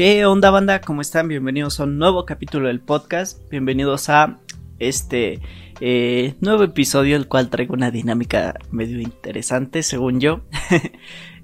[0.00, 0.80] ¿Qué onda banda?
[0.80, 1.28] ¿Cómo están?
[1.28, 3.38] Bienvenidos a un nuevo capítulo del podcast.
[3.50, 4.38] Bienvenidos a
[4.78, 5.40] este
[5.78, 10.40] eh, nuevo episodio, el cual traigo una dinámica medio interesante, según yo.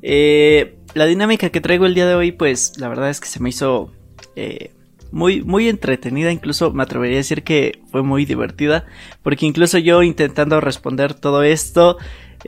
[0.03, 3.41] Eh, la dinámica que traigo el día de hoy, pues la verdad es que se
[3.41, 3.93] me hizo
[4.37, 4.71] eh,
[5.11, 8.87] muy, muy entretenida, incluso me atrevería a decir que fue muy divertida,
[9.23, 11.97] porque incluso yo intentando responder todo esto,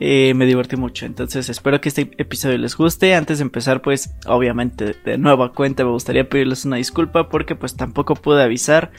[0.01, 1.05] eh, me divertí mucho.
[1.05, 3.15] Entonces espero que este episodio les guste.
[3.15, 7.75] Antes de empezar, pues obviamente de nueva cuenta me gustaría pedirles una disculpa porque pues
[7.75, 8.91] tampoco pude avisar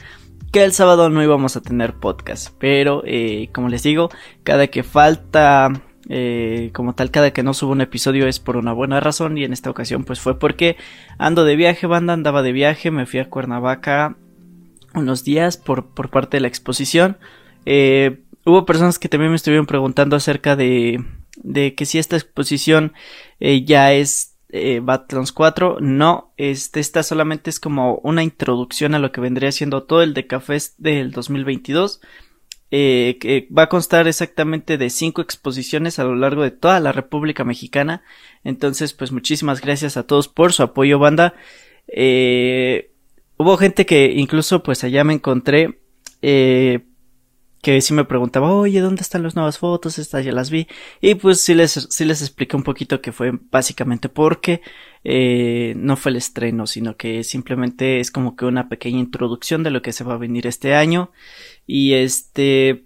[0.51, 2.49] que el sábado no íbamos a tener podcast.
[2.59, 4.09] Pero eh, como les digo,
[4.43, 5.71] cada que falta...
[6.09, 9.45] Eh, como tal, cada que no subo un episodio es por una buena razón y
[9.45, 10.75] en esta ocasión pues fue porque
[11.19, 14.17] ando de viaje, banda, andaba de viaje, me fui a Cuernavaca
[14.93, 17.17] unos días por, por parte de la exposición.
[17.65, 21.03] Eh, hubo personas que también me estuvieron preguntando acerca de,
[21.37, 22.93] de que si esta exposición
[23.39, 25.77] eh, ya es eh, Battleons 4.
[25.79, 30.13] No, este, esta solamente es como una introducción a lo que vendría siendo todo el
[30.13, 30.27] de
[30.77, 32.01] del 2022.
[32.73, 36.93] Eh, que va a constar exactamente de cinco exposiciones a lo largo de toda la
[36.93, 38.01] República Mexicana.
[38.45, 41.33] Entonces, pues muchísimas gracias a todos por su apoyo, banda.
[41.87, 42.91] Eh,
[43.35, 45.79] hubo gente que incluso pues allá me encontré
[46.21, 46.79] eh,
[47.61, 49.99] que sí me preguntaba, oye, ¿dónde están las nuevas fotos?
[49.99, 50.67] Estas ya las vi.
[50.99, 54.61] Y pues sí les, sí les expliqué un poquito que fue básicamente porque
[55.03, 59.71] eh, no fue el estreno, sino que simplemente es como que una pequeña introducción de
[59.71, 61.11] lo que se va a venir este año.
[61.67, 62.85] Y este,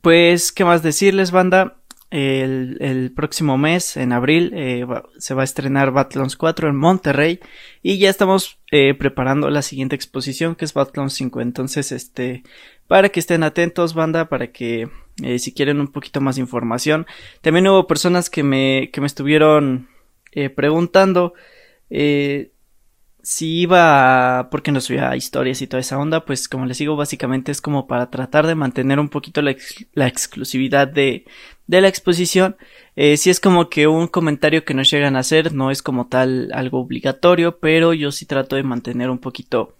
[0.00, 1.78] pues, ¿qué más decirles, banda?
[2.10, 4.86] El, el, próximo mes, en abril, eh,
[5.18, 7.40] se va a estrenar Battlons 4 en Monterrey
[7.82, 11.40] y ya estamos eh, preparando la siguiente exposición que es Battlons 5.
[11.40, 12.44] Entonces, este,
[12.88, 14.88] para que estén atentos, banda, para que
[15.22, 17.06] eh, si quieren un poquito más información.
[17.40, 19.88] También hubo personas que me, que me estuvieron
[20.32, 21.34] eh, preguntando
[21.90, 22.52] eh,
[23.22, 27.50] si iba porque no subía historias y toda esa onda, pues como les digo, básicamente
[27.50, 29.56] es como para tratar de mantener un poquito la,
[29.94, 31.24] la exclusividad de,
[31.66, 32.56] de la exposición.
[32.94, 36.06] Eh, si es como que un comentario que nos llegan a hacer, no es como
[36.06, 39.76] tal algo obligatorio, pero yo sí trato de mantener un poquito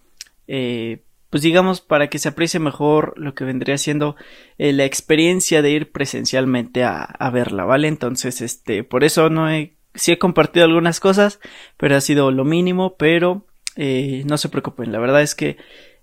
[0.47, 4.15] eh, pues digamos, para que se aprecie mejor lo que vendría siendo
[4.57, 7.87] eh, la experiencia de ir presencialmente a, verla, ¿vale?
[7.87, 11.39] Entonces, este, por eso no he, sí he compartido algunas cosas,
[11.77, 13.45] pero ha sido lo mínimo, pero
[13.75, 15.57] eh, no se preocupen, la verdad es que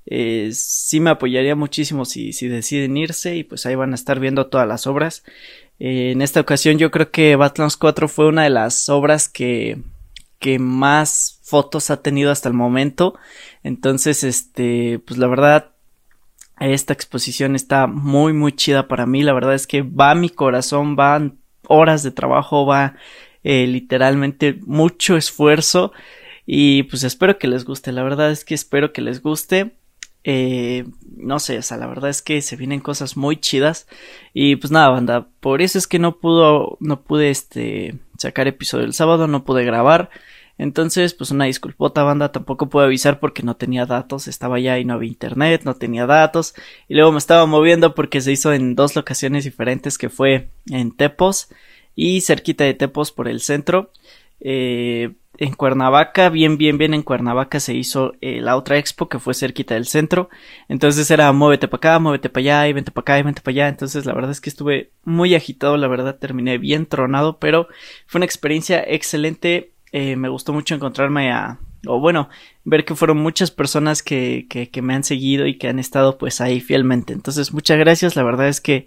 [0.06, 4.20] eh, sí me apoyaría muchísimo si, si deciden irse y pues ahí van a estar
[4.20, 5.24] viendo todas las obras.
[5.78, 9.78] Eh, en esta ocasión yo creo que Battlons 4 fue una de las obras que,
[10.38, 13.14] que más fotos ha tenido hasta el momento.
[13.64, 15.72] Entonces, este, pues la verdad,
[16.60, 19.22] esta exposición está muy, muy chida para mí.
[19.22, 22.94] La verdad es que va mi corazón, van horas de trabajo, va
[23.42, 25.92] eh, literalmente mucho esfuerzo.
[26.46, 27.90] Y pues espero que les guste.
[27.90, 29.74] La verdad es que espero que les guste.
[30.26, 30.84] Eh,
[31.16, 33.88] no sé, o sea, la verdad es que se vienen cosas muy chidas.
[34.34, 38.84] Y pues nada, banda, por eso es que no pudo, no pude este sacar episodio
[38.84, 40.10] el sábado, no pude grabar.
[40.58, 44.84] Entonces, pues una disculpota banda, tampoco puedo avisar porque no tenía datos, estaba allá y
[44.84, 46.54] no había internet, no tenía datos,
[46.88, 50.92] y luego me estaba moviendo porque se hizo en dos locaciones diferentes que fue en
[50.92, 51.48] Tepos
[51.96, 53.90] y cerquita de Tepos por el centro.
[54.40, 59.18] Eh, en Cuernavaca, bien, bien, bien en Cuernavaca se hizo eh, la otra expo que
[59.18, 60.28] fue cerquita del centro.
[60.68, 63.52] Entonces era muévete para acá, muévete para allá, y vente para acá, y vente para
[63.52, 63.68] allá.
[63.68, 67.68] Entonces la verdad es que estuve muy agitado, la verdad terminé bien tronado, pero
[68.06, 72.28] fue una experiencia excelente eh, me gustó mucho encontrarme a, o bueno,
[72.64, 76.40] ver que fueron muchas personas que, que, me han seguido y que han estado pues
[76.40, 77.12] ahí fielmente.
[77.12, 78.86] Entonces, muchas gracias, la verdad es que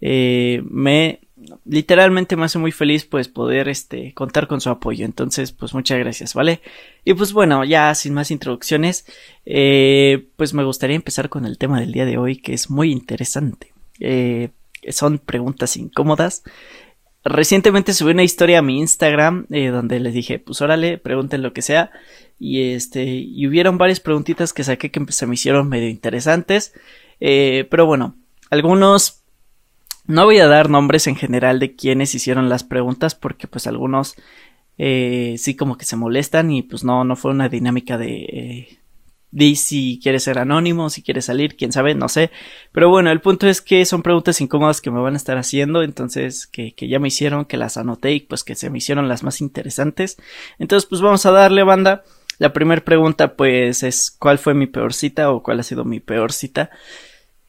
[0.00, 1.18] eh, me
[1.64, 5.04] literalmente me hace muy feliz pues poder este contar con su apoyo.
[5.04, 6.60] Entonces pues muchas gracias vale
[7.04, 9.06] y pues bueno ya sin más introducciones
[9.44, 12.92] eh, pues me gustaría empezar con el tema del día de hoy que es muy
[12.92, 13.72] interesante.
[13.98, 14.50] Eh,
[14.90, 16.44] son preguntas incómodas
[17.24, 21.52] Recientemente subí una historia a mi Instagram eh, donde les dije, pues órale, pregunten lo
[21.52, 21.90] que sea.
[22.38, 26.74] Y este, y hubieron varias preguntitas que saqué que se me hicieron medio interesantes.
[27.20, 28.16] Eh, pero bueno,
[28.50, 29.24] algunos
[30.06, 34.16] no voy a dar nombres en general de quienes hicieron las preguntas porque pues algunos
[34.76, 38.78] eh, sí como que se molestan y pues no, no fue una dinámica de, eh,
[39.34, 42.30] Di si quieres ser anónimo, si quieres salir, quién sabe, no sé.
[42.70, 45.82] Pero bueno, el punto es que son preguntas incómodas que me van a estar haciendo,
[45.82, 49.08] entonces que, que ya me hicieron, que las anoté y pues que se me hicieron
[49.08, 50.18] las más interesantes.
[50.60, 52.04] Entonces pues vamos a darle banda.
[52.38, 55.98] La primera pregunta pues es ¿cuál fue mi peor cita o cuál ha sido mi
[55.98, 56.70] peor cita?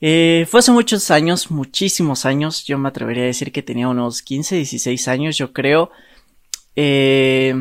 [0.02, 4.24] Eh, fue hace muchos años, muchísimos años, yo me atrevería a decir que tenía unos
[4.24, 5.92] 15, 16 años, yo creo.
[6.76, 7.54] Eh,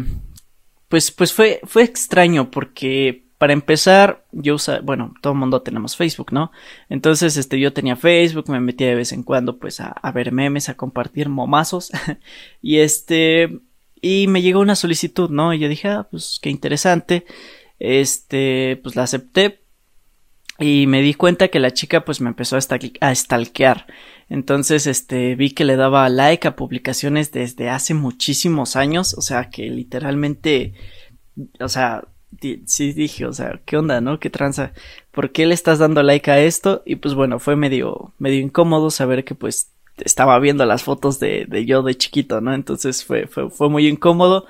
[0.88, 5.98] pues, pues fue, fue extraño porque para empezar, yo usaba, bueno, todo el mundo tenemos
[5.98, 6.50] Facebook, ¿no?
[6.88, 10.70] Entonces, este, yo tenía Facebook, me metía de vez en cuando, pues, a, ver memes,
[10.70, 11.90] a compartir momazos,
[12.62, 13.60] y este,
[14.00, 15.52] y me llegó una solicitud, ¿no?
[15.52, 17.26] Y yo dije, ah, pues, qué interesante,
[17.78, 19.60] este, pues la acepté,
[20.58, 22.60] y me di cuenta que la chica pues me empezó a,
[23.00, 23.86] a stalkear.
[24.30, 29.12] Entonces, este, vi que le daba like a publicaciones desde hace muchísimos años.
[29.18, 30.72] O sea, que literalmente,
[31.60, 32.04] o sea,
[32.66, 34.18] sí dije, o sea, ¿qué onda, no?
[34.18, 34.72] ¿Qué tranza?
[35.10, 36.82] ¿Por qué le estás dando like a esto?
[36.84, 41.46] Y pues bueno, fue medio, medio incómodo saber que pues estaba viendo las fotos de,
[41.46, 42.54] de yo de chiquito, ¿no?
[42.54, 44.46] Entonces fue, fue, fue muy incómodo.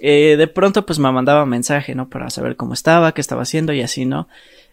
[0.00, 2.08] Eh, de pronto pues me mandaba mensaje, ¿no?
[2.08, 4.28] Para saber cómo estaba, qué estaba haciendo y así, ¿no?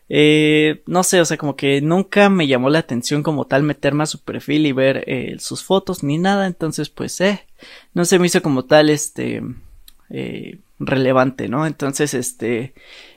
[0.09, 4.03] Eh, no sé, o sea, como que nunca me llamó la atención como tal meterme
[4.03, 7.45] a su perfil y ver eh, sus fotos ni nada, entonces pues, eh,
[7.93, 9.41] no se me hizo como tal, este,
[10.09, 11.65] eh, relevante, ¿no?
[11.65, 12.73] Entonces, este,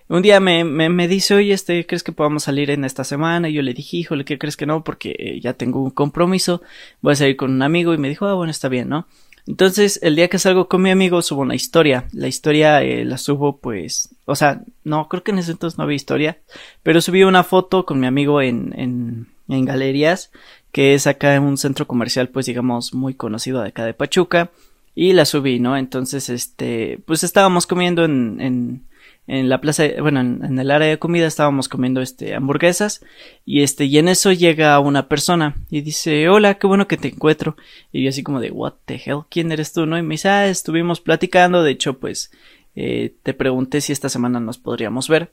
[0.09, 3.49] un día me, me, me, dice, oye, este, ¿crees que podamos salir en esta semana?
[3.49, 4.83] Y yo le dije, híjole, ¿qué crees que no?
[4.83, 6.63] Porque eh, ya tengo un compromiso,
[7.01, 9.07] voy a salir con un amigo y me dijo, ah, bueno, está bien, ¿no?
[9.47, 12.07] Entonces, el día que salgo con mi amigo subo una historia.
[12.13, 15.85] La historia eh, la subo pues, o sea, no, creo que en ese entonces no
[15.85, 16.39] había historia,
[16.83, 20.31] pero subí una foto con mi amigo en, en, en galerías,
[20.73, 24.51] que es acá en un centro comercial pues digamos muy conocido de acá de Pachuca,
[24.95, 25.77] y la subí, ¿no?
[25.77, 28.91] Entonces, este, pues estábamos comiendo en, en
[29.31, 33.01] en la plaza, bueno, en, el área de comida estábamos comiendo este hamburguesas
[33.45, 37.09] y este y en eso llega una persona y dice, "Hola, qué bueno que te
[37.09, 37.57] encuentro."
[37.93, 39.21] Y yo así como de, "What the hell?
[39.31, 39.97] ¿Quién eres tú?" ¿no?
[39.99, 42.33] Y me dice, "Ah, estuvimos platicando, de hecho, pues
[42.75, 45.31] eh, te pregunté si esta semana nos podríamos ver."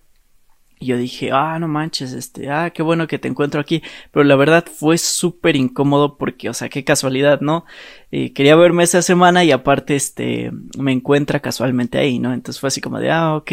[0.80, 3.82] Y yo dije, ah, no manches, este, ah, qué bueno que te encuentro aquí.
[4.12, 7.66] Pero la verdad fue súper incómodo porque, o sea, qué casualidad, ¿no?
[8.12, 12.34] Eh, quería verme esa semana y aparte, este, me encuentra casualmente ahí, ¿no?
[12.34, 13.52] Entonces fue así como de, ah, ok.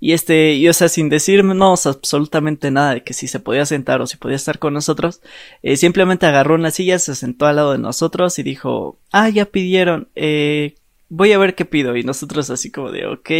[0.00, 3.66] Y este, y o sea, sin decirme, no, absolutamente nada de que si se podía
[3.66, 5.20] sentar o si podía estar con nosotros,
[5.62, 9.46] eh, simplemente agarró una silla, se sentó al lado de nosotros y dijo, ah, ya
[9.46, 10.74] pidieron, eh,
[11.08, 11.96] voy a ver qué pido.
[11.96, 13.30] Y nosotros así como de, ok.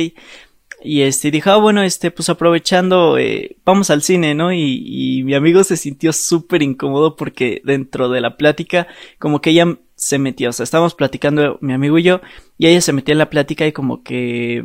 [0.85, 4.53] Y este dijo, ah, bueno, este, pues aprovechando, eh, vamos al cine, ¿no?
[4.53, 8.87] Y, y mi amigo se sintió súper incómodo porque dentro de la plática,
[9.19, 12.21] como que ella se metía, o sea, estábamos platicando mi amigo y yo,
[12.59, 14.63] y ella se metía en la plática y como que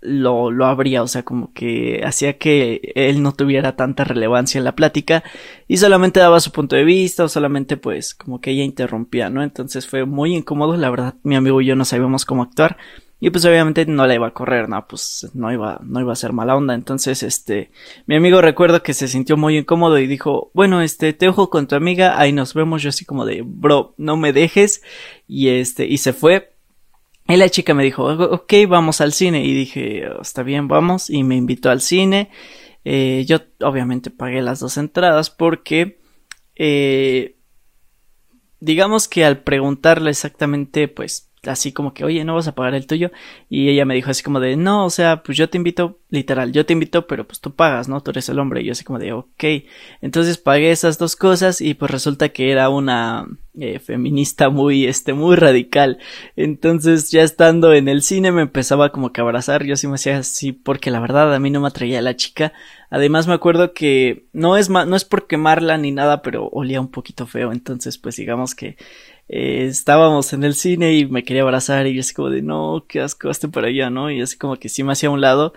[0.00, 4.64] lo, lo abría, o sea, como que hacía que él no tuviera tanta relevancia en
[4.64, 5.22] la plática
[5.68, 9.42] y solamente daba su punto de vista o solamente pues como que ella interrumpía, ¿no?
[9.42, 12.76] Entonces fue muy incómodo, la verdad, mi amigo y yo no sabíamos cómo actuar
[13.24, 16.16] y pues obviamente no la iba a correr, no, pues no iba, no iba a
[16.16, 16.74] ser mala onda.
[16.74, 17.70] Entonces, este,
[18.06, 21.68] mi amigo recuerdo que se sintió muy incómodo y dijo, bueno, este, te ojo con
[21.68, 22.82] tu amiga, ahí nos vemos.
[22.82, 24.82] Yo así como de, bro, no me dejes.
[25.28, 26.56] Y este, y se fue.
[27.28, 29.44] Y la chica me dijo, ok, vamos al cine.
[29.44, 31.08] Y dije, está bien, vamos.
[31.08, 32.28] Y me invitó al cine.
[32.84, 36.00] Eh, yo obviamente pagué las dos entradas porque,
[36.56, 37.36] eh,
[38.58, 42.86] digamos que al preguntarle exactamente, pues, así como que, oye, no vas a pagar el
[42.86, 43.10] tuyo.
[43.48, 46.52] Y ella me dijo así como de, no, o sea, pues yo te invito, literal,
[46.52, 48.00] yo te invito, pero pues tú pagas, ¿no?
[48.00, 48.62] Tú eres el hombre.
[48.62, 49.44] Y yo así como de, ok.
[50.00, 53.26] Entonces pagué esas dos cosas y pues resulta que era una
[53.58, 55.98] eh, feminista muy, este, muy radical.
[56.36, 59.64] Entonces ya estando en el cine me empezaba como que a abrazar.
[59.64, 62.52] Yo sí me hacía así porque la verdad a mí no me atraía la chica.
[62.88, 66.90] Además me acuerdo que no es, no es por quemarla ni nada, pero olía un
[66.90, 67.52] poquito feo.
[67.52, 68.76] Entonces pues digamos que
[69.34, 72.84] eh, estábamos en el cine y me quería abrazar y yo así como de no,
[72.86, 74.10] qué asco, hazte para allá, ¿no?
[74.10, 75.54] Y así como que sí me hacía a un lado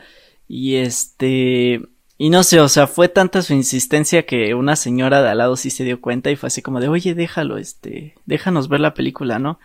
[0.47, 1.81] y este...
[2.17, 5.57] Y no sé, o sea, fue tanta su insistencia que una señora de al lado
[5.57, 8.93] sí se dio cuenta y fue así como de, oye, déjalo, este, déjanos ver la
[8.93, 9.59] película, ¿no?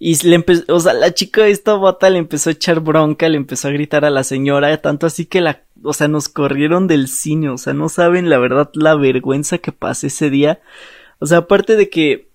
[0.00, 3.28] Y le empezó, o sea, la chica de esta bota le empezó a echar bronca,
[3.28, 6.88] le empezó a gritar a la señora, tanto así que la, o sea, nos corrieron
[6.88, 10.60] del cine, o sea, no saben la verdad la vergüenza que pasé ese día.
[11.20, 12.31] O sea, aparte de que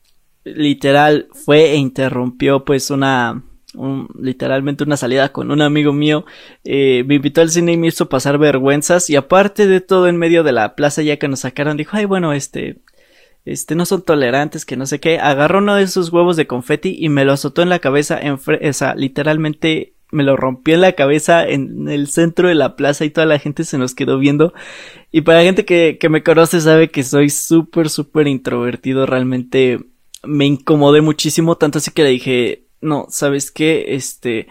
[0.56, 3.44] literal fue e interrumpió pues una
[3.76, 6.26] un, literalmente una salida con un amigo mío
[6.64, 10.18] eh, me invitó al cine y me hizo pasar vergüenzas y aparte de todo en
[10.18, 12.78] medio de la plaza ya que nos sacaron dijo ay bueno este
[13.46, 16.96] este no son tolerantes que no sé qué agarró uno de esos huevos de confeti
[17.00, 20.82] y me lo azotó en la cabeza en o sea, literalmente me lo rompió en
[20.82, 24.18] la cabeza en el centro de la plaza y toda la gente se nos quedó
[24.18, 24.54] viendo.
[25.12, 29.06] Y para la gente que, que me conoce sabe que soy súper, súper introvertido.
[29.06, 29.80] Realmente
[30.28, 33.96] me incomodé muchísimo, tanto así que le dije, no, ¿sabes qué?
[33.96, 34.48] Este,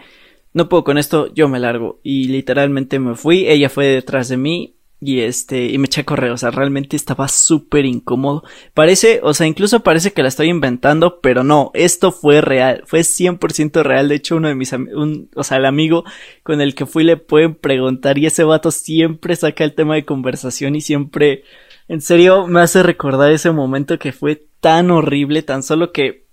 [0.53, 1.99] no puedo con esto, yo me largo.
[2.03, 6.05] Y literalmente me fui, ella fue detrás de mí y este, y me eché a
[6.05, 8.43] correr, o sea, realmente estaba súper incómodo.
[8.73, 13.01] Parece, o sea, incluso parece que la estoy inventando, pero no, esto fue real, fue
[13.01, 14.09] 100% real.
[14.09, 16.03] De hecho, uno de mis amigos, o sea, el amigo
[16.41, 20.05] con el que fui le pueden preguntar y ese vato siempre saca el tema de
[20.05, 21.43] conversación y siempre,
[21.87, 26.27] en serio, me hace recordar ese momento que fue tan horrible, tan solo que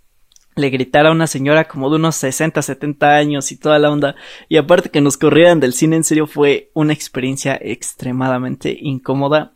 [0.56, 4.14] le gritara a una señora como de unos 60, 70 años y toda la onda.
[4.48, 9.52] Y aparte que nos corrieran del cine, en serio fue una experiencia extremadamente incómoda.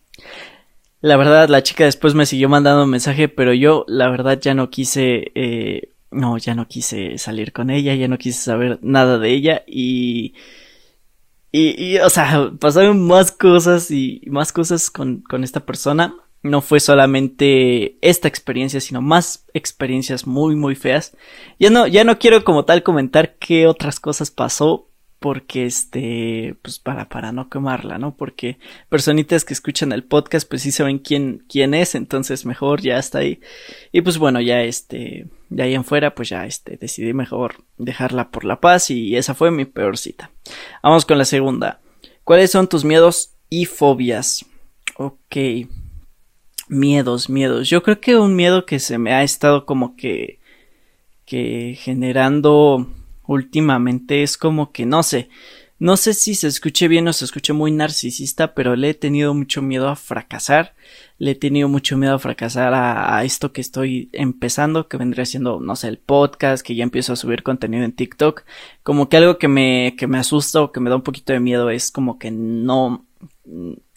[1.01, 4.55] La verdad, la chica después me siguió mandando un mensaje, pero yo, la verdad, ya
[4.55, 9.19] no quise, eh, no, ya no quise salir con ella, ya no quise saber nada
[9.19, 10.35] de ella y,
[11.51, 16.81] y, o sea, pasaron más cosas y más cosas con, con esta persona no fue
[16.81, 21.17] solamente esta experiencia, sino más experiencias muy muy feas.
[21.59, 24.88] Ya no, ya no quiero como tal comentar qué otras cosas pasó,
[25.19, 28.17] porque este, pues para, para no quemarla, ¿no?
[28.17, 28.59] Porque
[28.89, 33.19] personitas que escuchan el podcast, pues sí saben quién, quién es, entonces mejor ya está
[33.19, 33.41] ahí.
[33.93, 38.31] Y pues bueno, ya este, de ahí en fuera, pues ya este, decidí mejor dejarla
[38.31, 40.31] por la paz y esa fue mi peor cita.
[40.83, 41.81] Vamos con la segunda.
[42.25, 44.45] ¿Cuáles son tus miedos y fobias?
[44.97, 45.37] Ok
[46.69, 47.69] miedos, miedos.
[47.69, 50.39] Yo creo que un miedo que se me ha estado como que
[51.25, 52.87] que generando
[53.29, 55.29] últimamente es como que no sé,
[55.79, 59.33] no sé si se escuche bien o se escuche muy narcisista, pero le he tenido
[59.33, 60.75] mucho miedo a fracasar,
[61.19, 65.61] le he tenido mucho miedo a fracasar a, esto que estoy empezando, que vendría siendo,
[65.61, 68.43] no sé, el podcast, que ya empiezo a subir contenido en TikTok,
[68.83, 71.39] como que algo que me, que me asusta o que me da un poquito de
[71.39, 73.07] miedo es como que no,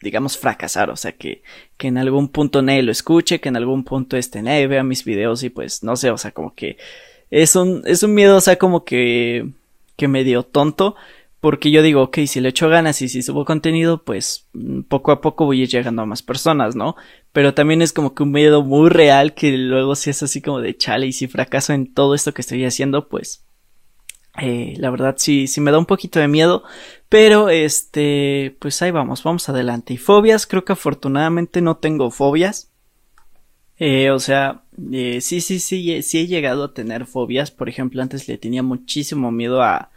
[0.01, 1.41] digamos, fracasar, o sea, que,
[1.77, 5.03] que en algún punto nadie lo escuche, que en algún punto este nadie vea mis
[5.03, 6.77] videos y pues, no sé, o sea, como que
[7.31, 9.49] es un, es un miedo, o sea, como que,
[9.95, 10.95] que medio tonto,
[11.39, 15.11] porque yo digo, ok, si le echo ganas y si subo contenido, pues mm, poco
[15.11, 16.95] a poco voy a ir llegando a más personas, ¿no?
[17.31, 20.59] Pero también es como que un miedo muy real que luego si es así como
[20.59, 23.43] de chale y si fracaso en todo esto que estoy haciendo, pues
[24.39, 26.63] eh, la verdad sí, sí me da un poquito de miedo,
[27.09, 29.93] pero este, pues ahí vamos, vamos adelante.
[29.93, 32.70] Y fobias, creo que afortunadamente no tengo fobias.
[33.83, 34.61] Eh, o sea,
[34.91, 37.49] eh, sí, sí, sí, sí he llegado a tener fobias.
[37.49, 39.89] Por ejemplo, antes le tenía muchísimo miedo a,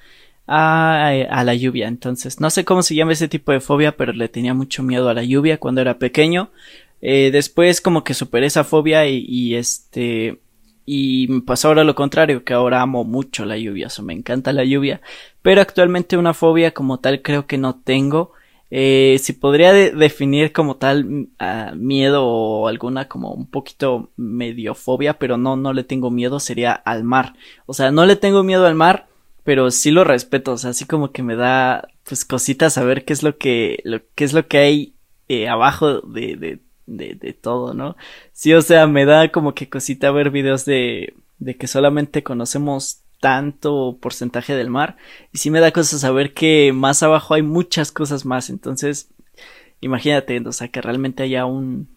[0.47, 1.87] a, a la lluvia.
[1.89, 5.09] Entonces, no sé cómo se llama ese tipo de fobia, pero le tenía mucho miedo
[5.11, 6.51] a la lluvia cuando era pequeño.
[7.03, 10.41] Eh, después como que superé esa fobia y, y este
[10.87, 14.13] y me pasó ahora lo contrario, que ahora amo mucho la lluvia, o sea, me
[14.15, 15.01] encanta la lluvia,
[15.43, 18.33] pero actualmente una fobia como tal creo que no tengo.
[18.77, 21.29] Eh, si podría definir como tal mm,
[21.77, 26.73] miedo o alguna como un poquito medio fobia, pero no, no le tengo miedo, sería
[26.73, 27.35] al mar.
[27.67, 29.07] O sea, no le tengo miedo al mar,
[29.45, 33.13] pero sí lo respeto, o sea, así como que me da pues cositas saber qué
[33.13, 34.95] es lo que, lo, qué es lo que hay
[35.29, 37.97] eh, abajo de, de, de, de todo, ¿no?
[38.33, 43.04] Sí, o sea, me da como que cosita ver videos de, de que solamente conocemos
[43.25, 44.99] tanto porcentaje del mar
[45.33, 49.09] y sí me da cosas saber que más abajo hay muchas cosas más, entonces
[49.81, 51.89] imagínate, o sea, que realmente haya un,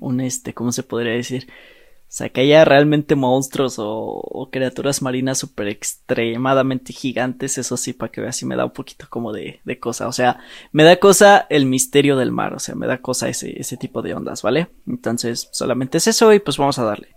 [0.00, 1.48] un este, ¿cómo se podría decir?
[1.50, 8.10] O sea, que haya realmente monstruos o, criaturas marinas súper extremadamente gigantes, eso sí, para
[8.10, 10.08] que veas si me da un poquito como de, de, cosa.
[10.08, 10.38] O sea,
[10.72, 14.00] me da cosa el misterio del mar, o sea, me da cosa ese, ese tipo
[14.00, 14.68] de ondas, ¿vale?
[14.86, 17.08] Entonces, solamente es eso y pues vamos a darle.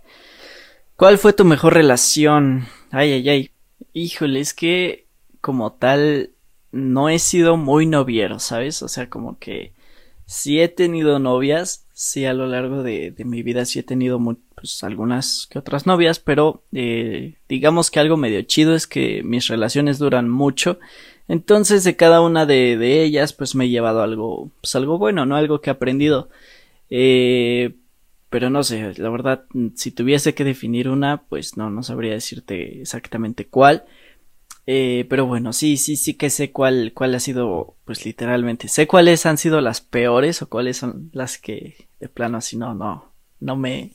[0.96, 2.66] ¿Cuál fue tu mejor relación?
[2.90, 3.53] Ay, ay, ay.
[3.92, 5.06] Híjole, es que
[5.40, 6.30] como tal
[6.72, 8.82] no he sido muy noviero, ¿sabes?
[8.82, 9.74] O sea, como que
[10.26, 14.18] sí he tenido novias, sí a lo largo de, mi vida sí he tenido
[14.54, 19.48] pues, algunas que otras novias, pero eh, digamos que algo medio chido es que mis
[19.48, 20.78] relaciones duran mucho.
[21.28, 25.26] Entonces de cada una de, de ellas pues me he llevado algo, pues algo bueno,
[25.26, 25.36] ¿no?
[25.36, 26.28] Algo que he aprendido.
[26.90, 27.74] Eh,
[28.34, 29.44] pero no sé, la verdad,
[29.76, 33.84] si tuviese que definir una, pues no, no sabría decirte exactamente cuál.
[34.66, 38.88] Eh, pero bueno, sí, sí, sí que sé cuál, cuál ha sido, pues literalmente, sé
[38.88, 43.12] cuáles han sido las peores o cuáles son las que de plano así no, no,
[43.38, 43.92] no me,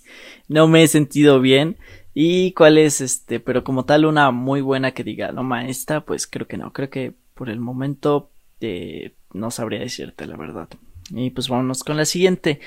[0.48, 1.76] no me he sentido bien.
[2.14, 6.28] Y cuál es este, pero como tal una muy buena que diga, no maestra, pues
[6.28, 8.32] creo que no, creo que por el momento
[8.62, 10.70] eh, no sabría decirte la verdad.
[11.12, 12.60] Y pues vámonos con la siguiente.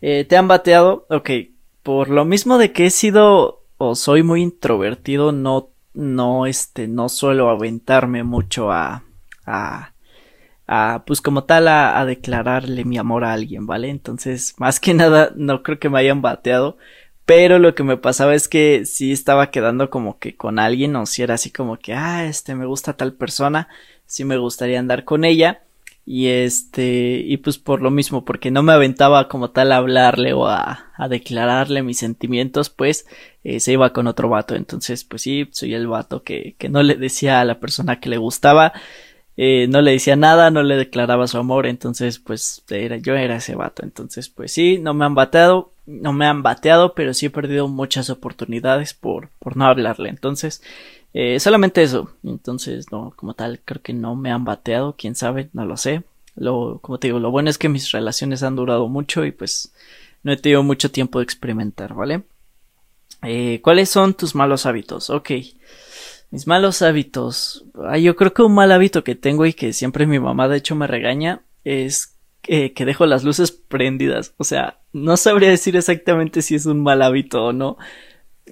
[0.00, 1.06] Eh, ¿Te han bateado?
[1.10, 1.30] Ok,
[1.82, 7.08] por lo mismo de que he sido o soy muy introvertido, no, no, este, no
[7.08, 9.04] suelo aventarme mucho a,
[9.46, 13.88] a, pues como tal a, declararle mi amor a alguien, ¿vale?
[13.88, 16.76] Entonces, más que nada, no creo que me hayan bateado,
[17.24, 21.06] pero lo que me pasaba es que sí estaba quedando como que con alguien, o
[21.06, 23.68] si era así como que, ah, este, me gusta tal persona,
[24.04, 25.62] sí me gustaría andar con ella,
[26.04, 30.32] Y este, y pues por lo mismo, porque no me aventaba como tal a hablarle
[30.32, 33.06] o a, a declararle mis sentimientos, pues
[33.44, 34.56] eh, se iba con otro vato.
[34.56, 38.08] Entonces, pues sí, soy el vato que, que no le decía a la persona que
[38.08, 38.72] le gustaba,
[39.36, 43.36] eh, no le decía nada, no le declaraba su amor, entonces pues era, yo era
[43.36, 43.82] ese vato.
[43.82, 47.68] Entonces, pues sí, no me han bateado, no me han bateado, pero sí he perdido
[47.68, 50.10] muchas oportunidades por, por no hablarle.
[50.10, 50.62] Entonces,
[51.12, 52.10] eh, solamente eso.
[52.22, 56.04] Entonces, no, como tal, creo que no me han bateado, quién sabe, no lo sé.
[56.36, 59.72] Lo, como te digo, lo bueno es que mis relaciones han durado mucho y pues
[60.22, 62.22] no he tenido mucho tiempo de experimentar, ¿vale?
[63.22, 65.10] Eh, ¿Cuáles son tus malos hábitos?
[65.10, 65.30] Ok.
[66.30, 67.64] Mis malos hábitos.
[67.74, 70.58] Ah, yo creo que un mal hábito que tengo y que siempre mi mamá de
[70.58, 74.34] hecho me regaña es que dejo las luces prendidas.
[74.38, 77.76] O sea, no sabría decir exactamente si es un mal hábito o no.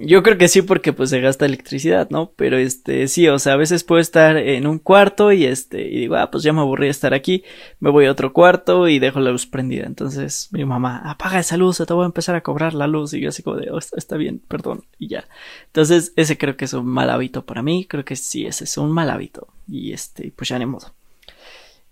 [0.01, 2.33] Yo creo que sí porque pues se gasta electricidad, ¿no?
[2.37, 5.99] Pero este sí, o sea, a veces puedo estar en un cuarto y este y
[6.01, 7.43] digo, ah, pues ya me aburrí de estar aquí,
[7.81, 9.87] me voy a otro cuarto y dejo la luz prendida.
[9.87, 13.21] Entonces mi mamá, apaga esa luz, te voy a empezar a cobrar la luz y
[13.21, 15.25] yo así como de, oh, está bien, perdón y ya.
[15.67, 18.79] Entonces ese creo que es un mal hábito para mí, creo que sí, ese es
[18.79, 20.95] un mal hábito y este pues ya ni modo.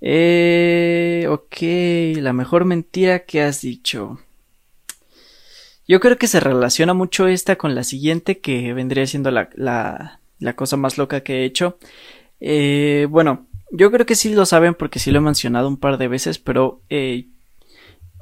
[0.00, 4.18] Eh, ok, la mejor mentira que has dicho.
[5.88, 10.20] Yo creo que se relaciona mucho esta con la siguiente, que vendría siendo la, la,
[10.38, 11.78] la cosa más loca que he hecho.
[12.40, 15.98] Eh, bueno, yo creo que sí lo saben porque sí lo he mencionado un par
[15.98, 17.26] de veces, pero eh,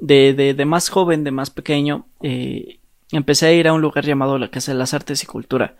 [0.01, 2.79] de, de, de, más joven, de más pequeño, eh,
[3.13, 5.77] empecé a ir a un lugar llamado la Casa de las Artes y Cultura.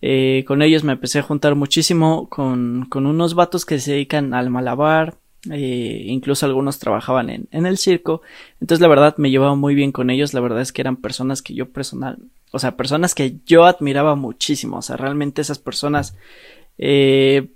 [0.00, 4.32] Eh, con ellos me empecé a juntar muchísimo con, con unos vatos que se dedican
[4.32, 5.16] al malabar,
[5.50, 8.22] eh, incluso algunos trabajaban en, en, el circo,
[8.60, 11.42] entonces la verdad me llevaba muy bien con ellos, la verdad es que eran personas
[11.42, 12.18] que yo personal,
[12.50, 16.16] o sea, personas que yo admiraba muchísimo, o sea, realmente esas personas
[16.76, 17.48] eh,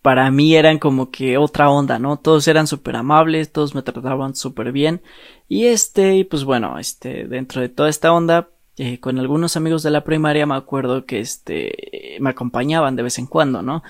[0.00, 2.18] para mí eran como que otra onda, ¿no?
[2.18, 5.02] Todos eran súper amables, todos me trataban súper bien
[5.48, 9.90] y este, pues bueno, este, dentro de toda esta onda, eh, con algunos amigos de
[9.90, 13.82] la primaria me acuerdo que este, me acompañaban de vez en cuando, ¿no?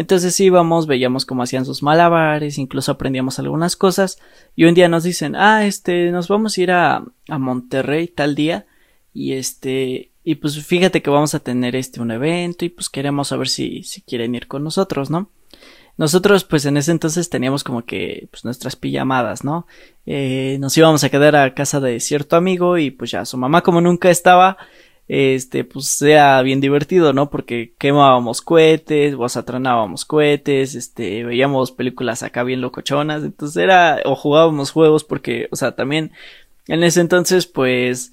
[0.00, 4.18] Entonces íbamos, veíamos cómo hacían sus malabares, incluso aprendíamos algunas cosas.
[4.56, 8.34] Y un día nos dicen, ah, este, nos vamos a ir a, a Monterrey tal
[8.34, 8.64] día.
[9.12, 13.28] Y este, y pues fíjate que vamos a tener este un evento y pues queremos
[13.28, 15.28] saber si, si quieren ir con nosotros, ¿no?
[15.98, 19.66] Nosotros, pues en ese entonces teníamos como que pues nuestras pijamadas, ¿no?
[20.06, 23.60] Eh, nos íbamos a quedar a casa de cierto amigo y pues ya su mamá
[23.60, 24.56] como nunca estaba,
[25.12, 27.30] este, pues sea bien divertido, ¿no?
[27.30, 34.14] Porque quemábamos cohetes, o atronábamos cohetes, este, veíamos películas acá bien locochonas, entonces era, o
[34.14, 36.12] jugábamos juegos porque, o sea, también
[36.68, 38.12] en ese entonces, pues,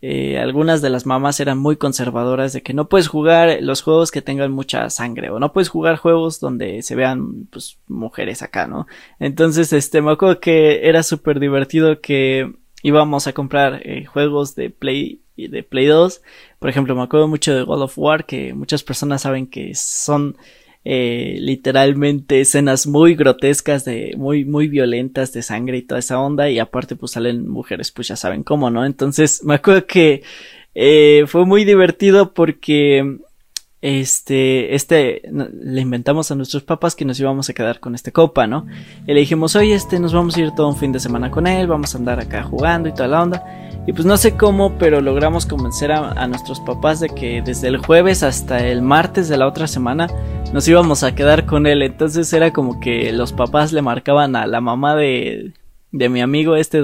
[0.00, 4.10] eh, algunas de las mamás eran muy conservadoras de que no puedes jugar los juegos
[4.10, 8.66] que tengan mucha sangre o no puedes jugar juegos donde se vean pues mujeres acá,
[8.68, 8.86] ¿no?
[9.18, 14.70] Entonces este me acuerdo que era súper divertido que íbamos a comprar eh, juegos de
[14.70, 16.20] Play de Play 2.
[16.58, 20.36] Por ejemplo, me acuerdo mucho de God of War, que muchas personas saben que son
[20.84, 26.50] eh, literalmente escenas muy grotescas, de muy, muy violentas de sangre y toda esa onda.
[26.50, 28.84] Y aparte, pues salen mujeres, pues ya saben cómo, ¿no?
[28.84, 30.22] Entonces, me acuerdo que
[30.74, 33.18] eh, fue muy divertido porque
[33.80, 38.46] este, este, le inventamos a nuestros papás que nos íbamos a quedar con este copa,
[38.46, 38.66] ¿no?
[39.06, 41.46] Y le dijimos, oye, este, nos vamos a ir todo un fin de semana con
[41.46, 43.67] él, vamos a andar acá jugando y toda la onda.
[43.88, 47.78] Y pues no sé cómo, pero logramos convencer a, nuestros papás de que desde el
[47.78, 50.08] jueves hasta el martes de la otra semana
[50.52, 51.80] nos íbamos a quedar con él.
[51.80, 55.54] Entonces era como que los papás le marcaban a la mamá de,
[55.90, 56.82] de mi amigo este,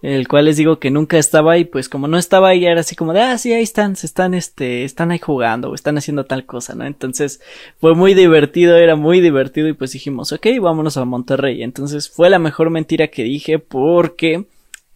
[0.00, 2.94] el cual les digo que nunca estaba y pues como no estaba ahí era así
[2.94, 6.24] como de, ah, sí, ahí están, se están, este, están ahí jugando o están haciendo
[6.24, 6.84] tal cosa, ¿no?
[6.84, 7.40] Entonces
[7.80, 11.64] fue muy divertido, era muy divertido y pues dijimos, ok, vámonos a Monterrey.
[11.64, 14.46] Entonces fue la mejor mentira que dije porque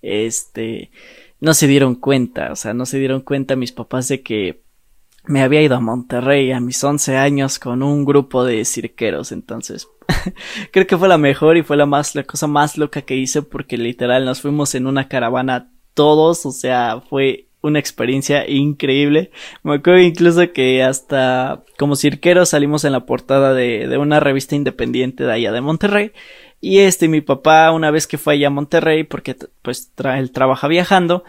[0.03, 0.91] este,
[1.41, 4.63] no se dieron cuenta, o sea, no se dieron cuenta mis papás de que
[5.25, 9.89] me había ido a Monterrey a mis 11 años con un grupo de cirqueros, entonces
[10.73, 13.43] creo que fue la mejor y fue la más, la cosa más loca que hice
[13.43, 19.31] porque literal nos fuimos en una caravana todos, o sea, fue una experiencia increíble.
[19.63, 24.57] Me acuerdo incluso que hasta como cirqueros salimos en la portada de, de una revista
[24.57, 26.13] independiente de allá de Monterrey
[26.61, 30.68] y este, mi papá, una vez que fue allá a Monterrey, porque pues él trabaja
[30.68, 31.25] viajando,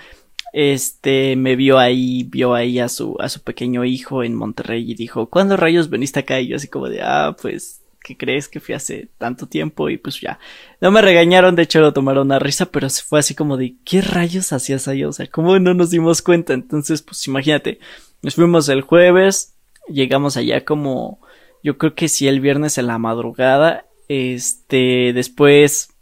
[0.52, 4.96] este, me vio ahí, vio ahí a su, a su pequeño hijo en Monterrey y
[4.96, 6.42] dijo, ¿cuándo rayos veniste acá?
[6.42, 9.90] Y yo así como de, ah, pues, ¿qué crees que fui hace tanto tiempo?
[9.90, 10.38] Y pues ya,
[10.82, 14.02] no me regañaron, de hecho lo tomaron a risa, pero fue así como de, ¿qué
[14.02, 15.08] rayos hacías allá?
[15.08, 16.54] O sea, ¿cómo no nos dimos cuenta?
[16.54, 17.80] Entonces, pues imagínate,
[18.22, 19.56] nos fuimos el jueves,
[19.88, 21.22] llegamos allá como,
[21.64, 25.96] yo creo que sí el viernes en la madrugada Este, después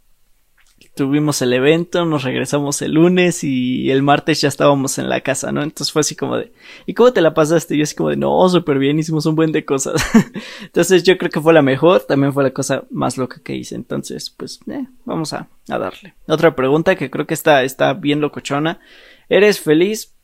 [0.96, 5.52] tuvimos el evento, nos regresamos el lunes y el martes ya estábamos en la casa,
[5.52, 5.62] ¿no?
[5.62, 6.52] Entonces fue así como de,
[6.86, 7.76] ¿y cómo te la pasaste?
[7.76, 10.04] Y yo así como de, no, súper bien, hicimos un buen de cosas.
[10.62, 13.76] Entonces yo creo que fue la mejor, también fue la cosa más loca que hice.
[13.76, 16.14] Entonces, pues, eh, vamos a, a darle.
[16.26, 18.80] Otra pregunta que creo que está, está bien locochona.
[19.28, 20.16] ¿Eres feliz?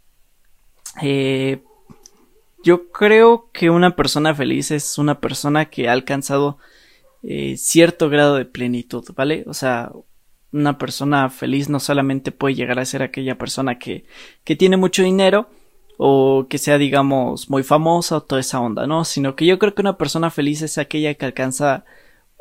[1.03, 1.63] Eh,
[2.65, 6.59] yo creo que una persona feliz es una persona que ha alcanzado
[7.29, 9.43] eh, cierto grado de plenitud, ¿vale?
[9.49, 9.91] O sea,
[10.53, 14.05] una persona feliz no solamente puede llegar a ser aquella persona que,
[14.45, 15.49] que tiene mucho dinero
[15.99, 19.05] o que sea, digamos, muy famosa o toda esa onda, ¿no?
[19.05, 21.85] Sino que yo creo que una persona feliz es aquella que alcanza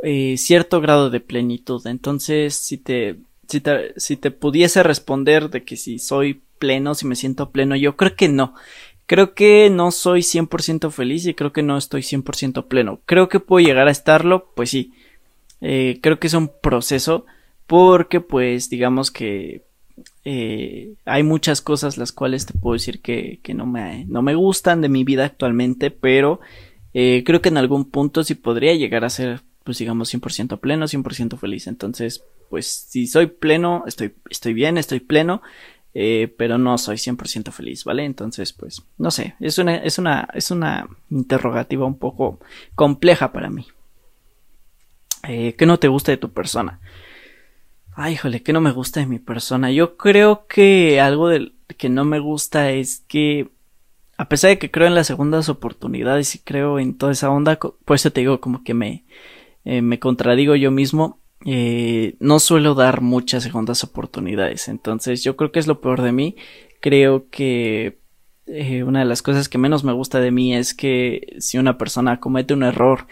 [0.03, 1.85] eh, cierto grado de plenitud.
[1.87, 3.17] Entonces, si te,
[3.47, 7.75] si te, si te pudiese responder de que si soy pleno, si me siento pleno,
[7.75, 8.53] yo creo que no.
[9.07, 13.01] Creo que no soy 100% feliz y creo que no estoy 100% pleno.
[13.05, 14.93] Creo que puedo llegar a estarlo, pues sí.
[15.61, 17.25] Eh, creo que es un proceso
[17.67, 19.63] porque pues digamos que
[20.25, 24.35] eh, hay muchas cosas las cuales te puedo decir que, que no, me, no me
[24.35, 26.39] gustan de mi vida actualmente, pero
[26.93, 30.85] eh, creo que en algún punto sí podría llegar a ser pues digamos 100% pleno,
[30.85, 31.67] 100% feliz.
[31.67, 35.41] Entonces, pues si soy pleno, estoy, estoy bien, estoy pleno,
[35.97, 38.03] eh, pero no soy 100% feliz, ¿vale?
[38.03, 42.41] Entonces, pues, no sé, es una, es una, es una interrogativa un poco
[42.75, 43.65] compleja para mí.
[45.25, 46.81] Eh, ¿Qué no te gusta de tu persona?
[47.93, 49.71] Ay, híjole, ¿qué no me gusta de mi persona?
[49.71, 51.29] Yo creo que algo
[51.77, 53.51] que no me gusta es que,
[54.17, 57.57] a pesar de que creo en las segundas oportunidades y creo en toda esa onda,
[57.57, 59.05] por eso te digo como que me,
[59.63, 64.67] eh, me contradigo yo mismo, eh, no suelo dar muchas segundas oportunidades.
[64.67, 66.35] Entonces yo creo que es lo peor de mí.
[66.81, 67.99] Creo que
[68.47, 71.77] eh, una de las cosas que menos me gusta de mí es que si una
[71.77, 73.07] persona comete un error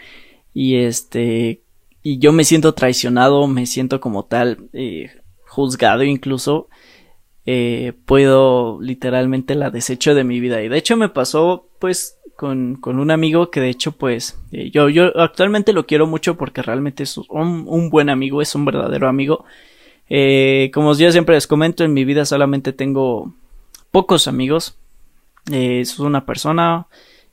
[0.52, 1.62] y este
[2.02, 5.10] y yo me siento traicionado, me siento como tal eh,
[5.46, 6.68] juzgado incluso,
[8.04, 10.62] puedo literalmente la desecho de mi vida.
[10.62, 14.70] Y de hecho me pasó pues con, con un amigo que de hecho pues eh,
[14.70, 18.64] yo, yo actualmente lo quiero mucho porque realmente es un, un buen amigo, es un
[18.64, 19.44] verdadero amigo.
[20.08, 23.32] Eh, como yo siempre les comento, en mi vida solamente tengo
[23.90, 24.76] pocos amigos.
[25.50, 26.86] Eh, es una persona,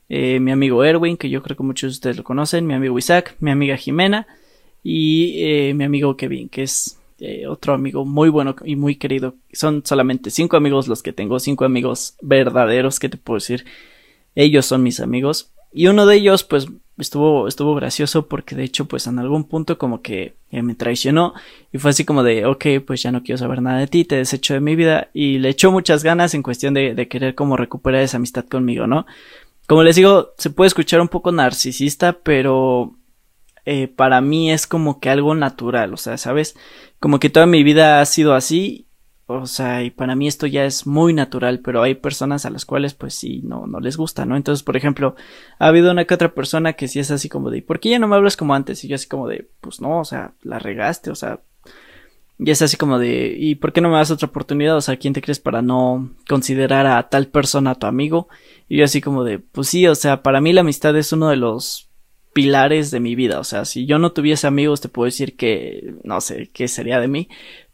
[0.08, 2.98] eh, mi amigo Erwin, que yo creo que muchos de ustedes lo conocen, mi amigo
[2.98, 4.26] Isaac, mi amiga Jimena,
[4.84, 6.98] y mi amigo Kevin, que es
[7.48, 9.36] otro amigo muy bueno y muy querido.
[9.52, 13.64] Son solamente cinco amigos los que tengo, cinco amigos verdaderos que te puedo decir.
[14.34, 15.52] Ellos son mis amigos.
[15.72, 16.66] Y uno de ellos, pues,
[16.98, 21.34] estuvo, estuvo gracioso porque de hecho, pues, en algún punto como que eh, me traicionó
[21.72, 24.16] y fue así como de, ok, pues ya no quiero saber nada de ti, te
[24.16, 27.56] desecho de mi vida y le echó muchas ganas en cuestión de, de querer como
[27.56, 29.06] recuperar esa amistad conmigo, ¿no?
[29.66, 32.94] Como les digo, se puede escuchar un poco narcisista, pero
[33.64, 36.56] eh, para mí es como que algo natural, o sea, ¿sabes?
[36.98, 38.86] Como que toda mi vida ha sido así,
[39.32, 42.64] o sea, y para mí esto ya es muy natural, pero hay personas a las
[42.64, 44.36] cuales pues sí, no, no les gusta, ¿no?
[44.36, 45.14] Entonces, por ejemplo,
[45.58, 47.98] ha habido una que otra persona que sí es así como de, ¿por qué ya
[47.98, 48.84] no me hablas como antes?
[48.84, 51.40] Y yo así como de, pues no, o sea, la regaste, o sea,
[52.38, 54.76] y es así como de, ¿y por qué no me das otra oportunidad?
[54.76, 58.28] O sea, ¿quién te crees para no considerar a tal persona tu amigo?
[58.68, 61.28] Y yo así como de, pues sí, o sea, para mí la amistad es uno
[61.28, 61.88] de los
[62.32, 63.38] pilares de mi vida.
[63.38, 66.98] O sea, si yo no tuviese amigos, te puedo decir que no sé qué sería
[67.00, 67.28] de mí.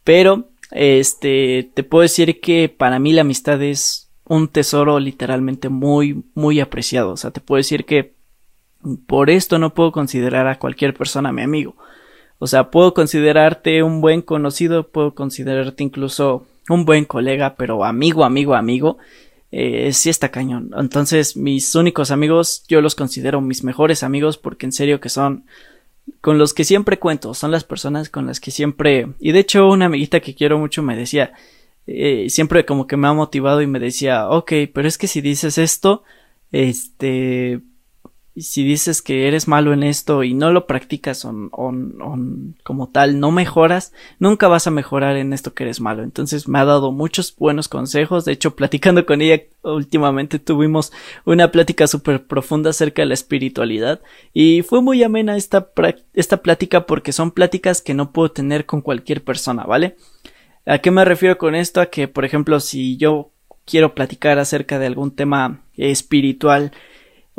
[0.04, 6.24] Pero, este, te puedo decir que para mí la amistad es un tesoro literalmente muy,
[6.34, 7.12] muy apreciado.
[7.12, 8.14] O sea, te puedo decir que
[9.06, 11.76] por esto no puedo considerar a cualquier persona mi amigo.
[12.38, 18.24] O sea, puedo considerarte un buen conocido, puedo considerarte incluso un buen colega, pero amigo,
[18.24, 18.98] amigo, amigo,
[19.50, 20.70] eh, sí está cañón.
[20.76, 25.46] Entonces, mis únicos amigos, yo los considero mis mejores amigos porque en serio que son
[26.20, 29.08] con los que siempre cuento, son las personas con las que siempre...
[29.20, 31.32] Y de hecho, una amiguita que quiero mucho me decía,
[31.86, 35.20] eh, siempre como que me ha motivado y me decía, ok, pero es que si
[35.20, 36.02] dices esto,
[36.52, 37.60] este,
[38.40, 43.20] si dices que eres malo en esto y no lo practicas on, on, como tal,
[43.20, 46.02] no mejoras, nunca vas a mejorar en esto que eres malo.
[46.02, 48.24] Entonces me ha dado muchos buenos consejos.
[48.24, 50.92] De hecho, platicando con ella últimamente tuvimos
[51.24, 54.00] una plática súper profunda acerca de la espiritualidad
[54.32, 55.70] y fue muy amena esta,
[56.14, 59.96] esta plática porque son pláticas que no puedo tener con cualquier persona, ¿vale?
[60.66, 61.80] ¿A qué me refiero con esto?
[61.80, 63.30] A que, por ejemplo, si yo
[63.64, 66.72] quiero platicar acerca de algún tema espiritual,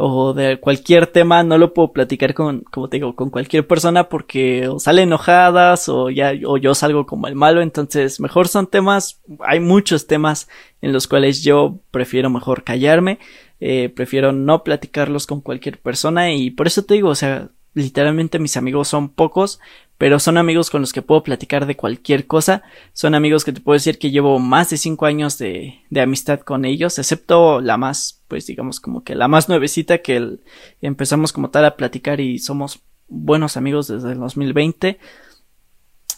[0.01, 4.07] o de cualquier tema no lo puedo platicar con, como te digo, con cualquier persona
[4.07, 8.67] porque o sale enojadas o ya, o yo salgo como el malo, entonces mejor son
[8.67, 10.47] temas, hay muchos temas
[10.81, 13.19] en los cuales yo prefiero mejor callarme,
[13.59, 18.39] eh, prefiero no platicarlos con cualquier persona y por eso te digo, o sea, literalmente
[18.39, 19.59] mis amigos son pocos,
[19.97, 22.63] pero son amigos con los que puedo platicar de cualquier cosa.
[22.93, 26.39] Son amigos que te puedo decir que llevo más de cinco años de, de amistad
[26.39, 30.39] con ellos, excepto la más, pues digamos como que la más nuevecita que
[30.81, 34.99] empezamos como tal a platicar y somos buenos amigos desde el 2020.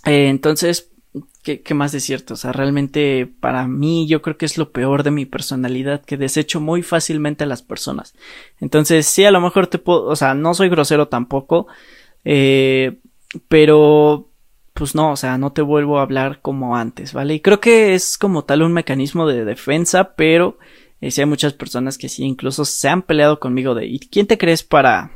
[0.05, 0.90] Eh, entonces,
[1.43, 2.36] ¿qué, ¿qué, más cierto?
[2.36, 6.17] O sea, realmente para mí yo creo que es lo peor de mi personalidad, que
[6.17, 8.13] desecho muy fácilmente a las personas.
[8.60, 11.67] Entonces, sí, a lo mejor te puedo, o sea, no soy grosero tampoco,
[12.24, 13.00] eh,
[13.47, 14.32] pero
[14.74, 17.36] pues no, o sea, no te vuelvo a hablar como antes, ¿vale?
[17.36, 20.58] Y creo que es como tal un mecanismo de defensa, pero
[21.02, 24.28] eh, sí hay muchas personas que sí incluso se han peleado conmigo de, ¿y quién
[24.28, 25.12] te crees para,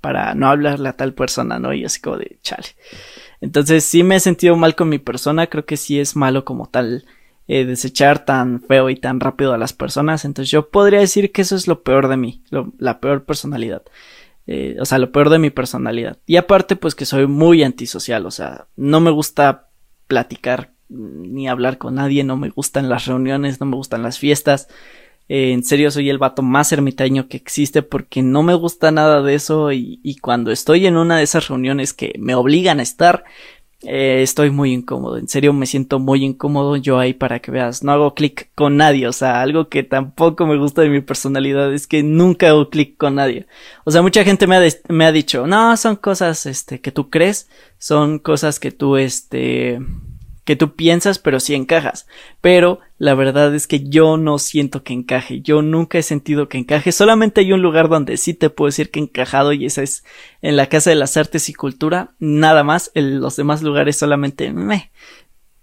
[0.00, 1.74] para no hablarle a tal persona, ¿no?
[1.74, 2.68] Y así como de, chale.
[3.42, 6.68] Entonces sí me he sentido mal con mi persona, creo que sí es malo como
[6.68, 7.04] tal
[7.48, 11.42] eh, desechar tan feo y tan rápido a las personas, entonces yo podría decir que
[11.42, 12.44] eso es lo peor de mí,
[12.78, 13.82] la peor personalidad.
[14.46, 16.18] Eh, o sea, lo peor de mi personalidad.
[16.24, 19.68] Y aparte, pues que soy muy antisocial, o sea, no me gusta
[20.06, 24.68] platicar ni hablar con nadie, no me gustan las reuniones, no me gustan las fiestas.
[25.28, 29.22] Eh, en serio soy el vato más ermitaño que existe porque no me gusta nada
[29.22, 33.24] de eso y, cuando estoy en una de esas reuniones que me obligan a estar,
[33.82, 37.82] eh, estoy muy incómodo, en serio me siento muy incómodo yo ahí para que veas,
[37.82, 41.72] no hago clic con nadie, o sea, algo que tampoco me gusta de mi personalidad
[41.74, 43.46] es que nunca hago clic con nadie.
[43.84, 47.10] O sea, mucha gente me ha, me ha dicho, no, son cosas, este, que tú
[47.10, 49.80] crees, son cosas que tú, este,
[50.44, 52.06] que tú piensas, pero sí encajas.
[52.40, 55.40] Pero la verdad es que yo no siento que encaje.
[55.40, 56.92] Yo nunca he sentido que encaje.
[56.92, 60.04] Solamente hay un lugar donde sí te puedo decir que he encajado y esa es
[60.40, 62.14] en la Casa de las Artes y Cultura.
[62.18, 62.90] Nada más.
[62.94, 64.90] En los demás lugares solamente me.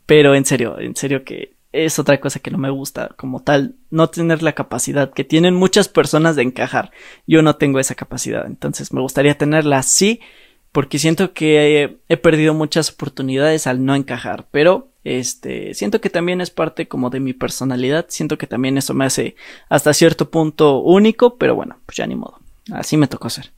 [0.06, 3.76] Pero en serio, en serio que es otra cosa que no me gusta como tal.
[3.90, 6.92] No tener la capacidad que tienen muchas personas de encajar.
[7.28, 8.46] Yo no tengo esa capacidad.
[8.46, 10.22] Entonces me gustaría tenerla así
[10.72, 16.42] porque siento que he, perdido muchas oportunidades al no encajar, pero este, siento que también
[16.42, 19.36] es parte como de mi personalidad, siento que también eso me hace
[19.68, 22.40] hasta cierto punto único, pero bueno, pues ya ni modo,
[22.72, 23.52] así me tocó ser.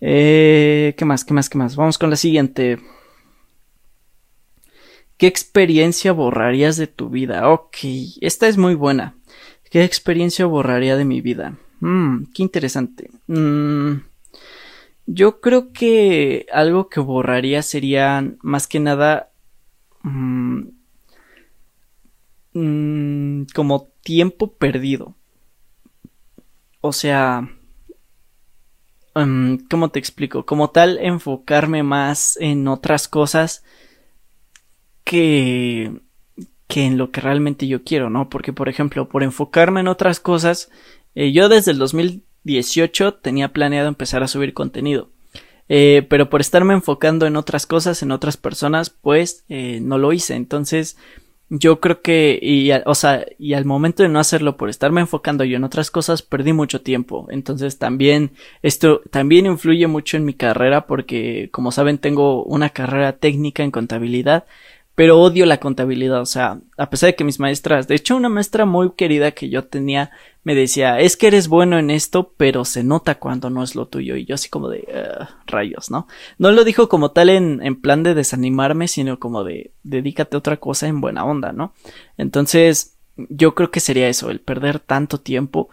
[0.00, 1.24] Eh, ¿Qué más?
[1.24, 1.50] ¿Qué más?
[1.50, 1.76] ¿Qué más?
[1.76, 2.78] Vamos con la siguiente.
[5.16, 7.50] ¿Qué experiencia borrarías de tu vida?
[7.50, 7.78] Ok,
[8.20, 9.16] esta es muy buena.
[9.70, 11.58] ¿Qué experiencia borraría de mi vida?
[11.80, 13.10] Mmm, qué interesante.
[13.26, 14.08] Mmm
[15.10, 19.32] yo creo que algo que borraría sería más que nada
[20.02, 20.64] mm,
[22.52, 25.16] mm, como tiempo perdido.
[26.82, 27.48] O sea,
[29.14, 30.44] mm, ¿cómo te explico?
[30.44, 33.64] Como tal, enfocarme más en otras cosas
[35.04, 36.02] que,
[36.66, 38.28] que en lo que realmente yo quiero, ¿no?
[38.28, 40.70] Porque, por ejemplo, por enfocarme en otras cosas,
[41.14, 45.10] eh, yo desde el 2000 18 tenía planeado empezar a subir contenido.
[45.68, 50.12] Eh, pero por estarme enfocando en otras cosas, en otras personas, pues eh, no lo
[50.12, 50.34] hice.
[50.34, 50.96] Entonces,
[51.50, 55.44] yo creo que, y, o sea, y al momento de no hacerlo por estarme enfocando
[55.44, 57.26] yo en otras cosas, perdí mucho tiempo.
[57.30, 63.12] Entonces también, esto también influye mucho en mi carrera porque, como saben, tengo una carrera
[63.16, 64.44] técnica en contabilidad
[64.98, 68.28] pero odio la contabilidad, o sea, a pesar de que mis maestras, de hecho una
[68.28, 70.10] maestra muy querida que yo tenía
[70.42, 73.86] me decía, es que eres bueno en esto, pero se nota cuando no es lo
[73.86, 74.88] tuyo, y yo así como de,
[75.46, 76.08] rayos, ¿no?
[76.36, 80.40] No lo dijo como tal en, en plan de desanimarme, sino como de, dedícate a
[80.40, 81.74] otra cosa en buena onda, ¿no?
[82.16, 85.68] Entonces, yo creo que sería eso, el perder tanto tiempo.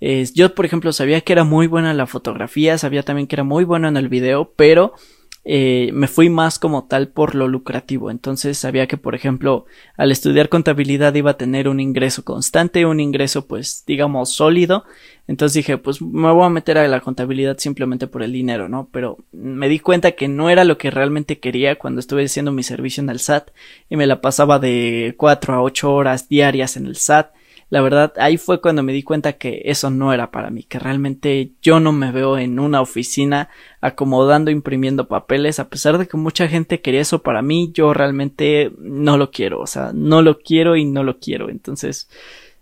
[0.00, 3.44] yo, por ejemplo, sabía que era muy buena en la fotografía, sabía también que era
[3.44, 4.94] muy bueno en el video, pero
[5.42, 8.10] eh, me fui más como tal por lo lucrativo.
[8.10, 9.64] Entonces sabía que, por ejemplo,
[9.96, 14.84] al estudiar contabilidad iba a tener un ingreso constante, un ingreso pues digamos sólido.
[15.26, 18.88] Entonces dije, pues me voy a meter a la contabilidad simplemente por el dinero, ¿no?
[18.92, 22.62] Pero me di cuenta que no era lo que realmente quería cuando estuve haciendo mi
[22.62, 23.50] servicio en el SAT
[23.88, 27.32] y me la pasaba de cuatro a ocho horas diarias en el SAT
[27.70, 30.78] la verdad ahí fue cuando me di cuenta que eso no era para mí, que
[30.78, 33.48] realmente yo no me veo en una oficina
[33.80, 38.72] acomodando, imprimiendo papeles, a pesar de que mucha gente quería eso para mí, yo realmente
[38.78, 42.10] no lo quiero, o sea, no lo quiero y no lo quiero, entonces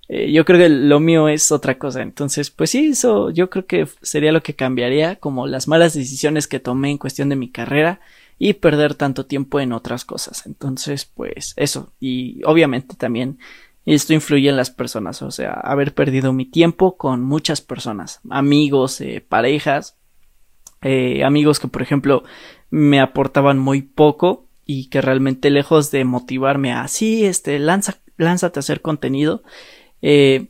[0.09, 3.67] eh, yo creo que lo mío es otra cosa, entonces pues sí, eso yo creo
[3.67, 7.51] que sería lo que cambiaría, como las malas decisiones que tomé en cuestión de mi
[7.51, 8.01] carrera,
[8.39, 10.47] y perder tanto tiempo en otras cosas.
[10.47, 11.93] Entonces, pues eso.
[11.99, 13.39] Y obviamente también
[13.95, 19.01] esto influye en las personas, o sea, haber perdido mi tiempo con muchas personas, amigos,
[19.01, 19.97] eh, parejas,
[20.83, 22.23] eh, amigos que por ejemplo
[22.71, 28.59] me aportaban muy poco y que realmente lejos de motivarme a sí, este, lanza, lánzate
[28.59, 29.43] a hacer contenido,
[30.03, 30.49] eh,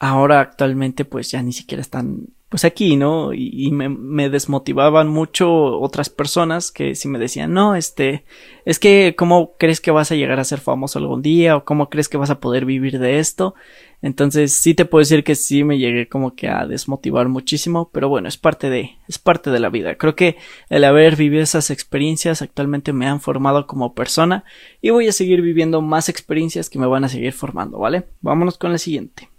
[0.00, 3.32] ahora actualmente pues ya ni siquiera están pues aquí, ¿no?
[3.32, 8.26] Y, me, me, desmotivaban mucho otras personas que si me decían, no, este,
[8.66, 11.56] es que, ¿cómo crees que vas a llegar a ser famoso algún día?
[11.56, 13.54] ¿O cómo crees que vas a poder vivir de esto?
[14.02, 18.10] Entonces, sí te puedo decir que sí me llegué como que a desmotivar muchísimo, pero
[18.10, 19.94] bueno, es parte de, es parte de la vida.
[19.94, 20.36] Creo que
[20.68, 24.44] el haber vivido esas experiencias actualmente me han formado como persona
[24.82, 28.04] y voy a seguir viviendo más experiencias que me van a seguir formando, ¿vale?
[28.20, 29.31] Vámonos con la siguiente.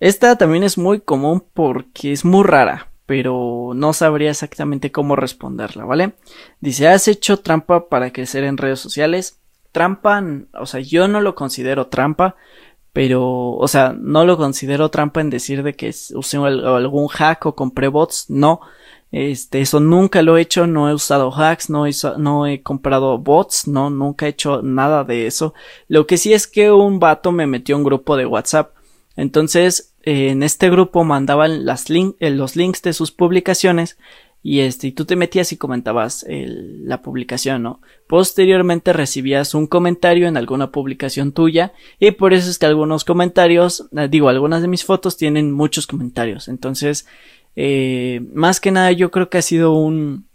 [0.00, 5.84] Esta también es muy común porque es muy rara, pero no sabría exactamente cómo responderla,
[5.84, 6.12] ¿vale?
[6.60, 9.40] Dice, ¿has hecho trampa para crecer en redes sociales?
[9.72, 10.22] Trampa,
[10.54, 12.36] o sea, yo no lo considero trampa,
[12.92, 17.54] pero, o sea, no lo considero trampa en decir de que usé algún hack o
[17.54, 18.60] compré bots, no.
[19.10, 23.18] Este, eso nunca lo he hecho, no he usado hacks, no he, no he comprado
[23.18, 25.54] bots, no, nunca he hecho nada de eso.
[25.88, 28.72] Lo que sí es que un vato me metió un grupo de WhatsApp
[29.18, 33.98] entonces, en este grupo mandaban eh, los links de sus publicaciones
[34.44, 37.80] y este, y tú te metías y comentabas la publicación, ¿no?
[38.06, 43.88] Posteriormente recibías un comentario en alguna publicación tuya y por eso es que algunos comentarios,
[43.96, 46.46] eh, digo, algunas de mis fotos tienen muchos comentarios.
[46.46, 47.08] Entonces,
[47.56, 50.26] eh, más que nada yo creo que ha sido un,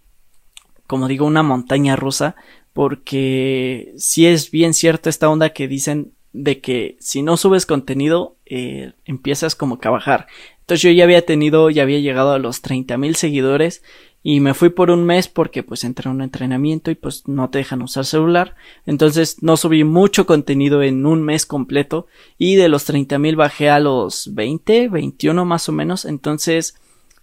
[0.88, 2.36] como digo, una montaña rusa
[2.74, 8.36] porque si es bien cierto esta onda que dicen de que si no subes contenido
[8.56, 10.28] eh, empiezas como que a bajar.
[10.60, 13.82] Entonces yo ya había tenido, ya había llegado a los 30 mil seguidores
[14.22, 17.50] y me fui por un mes porque pues entré a un entrenamiento y pues no
[17.50, 18.56] te dejan usar celular.
[18.86, 22.06] Entonces no subí mucho contenido en un mes completo
[22.38, 26.06] y de los 30 mil bajé a los 20, 21 más o menos.
[26.06, 26.76] Entonces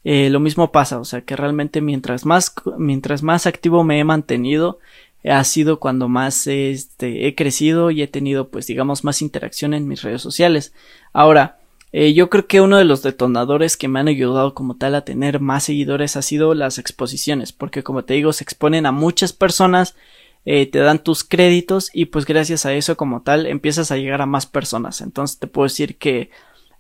[0.03, 4.05] eh, lo mismo pasa, o sea que realmente mientras más, mientras más activo me he
[4.05, 4.81] mantenido,
[5.25, 9.89] ha sido cuando más este, he crecido y he tenido pues digamos más interacción en
[9.89, 10.73] mis redes sociales.
[11.13, 11.59] Ahora,
[11.93, 15.05] eh, yo creo que uno de los detonadores que me han ayudado como tal a
[15.05, 19.33] tener más seguidores ha sido las exposiciones, porque como te digo, se exponen a muchas
[19.33, 19.97] personas,
[20.45, 24.23] eh, te dan tus créditos y pues gracias a eso como tal empiezas a llegar
[24.23, 25.01] a más personas.
[25.01, 26.31] Entonces te puedo decir que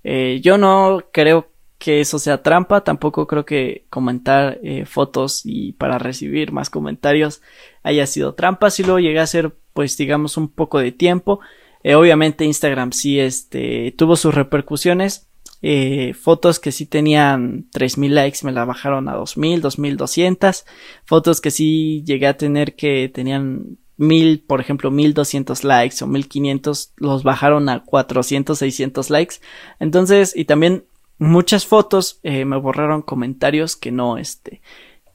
[0.04, 1.50] eh, yo no creo
[1.80, 7.40] que eso sea trampa, tampoco creo que comentar eh, fotos y para recibir más comentarios
[7.82, 11.40] haya sido trampa, si lo llegué a hacer pues digamos un poco de tiempo,
[11.82, 15.28] eh, obviamente Instagram sí este tuvo sus repercusiones,
[15.62, 20.66] eh, fotos que sí tenían 3000 likes me la bajaron a 2000, 2200,
[21.06, 26.92] fotos que sí llegué a tener que tenían mil, por ejemplo, 1200 likes o 1500
[26.96, 29.36] los bajaron a 400, 600 likes.
[29.78, 30.84] Entonces, y también
[31.20, 34.60] muchas fotos eh, me borraron comentarios que no este